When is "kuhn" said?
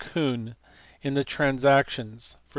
0.03-0.55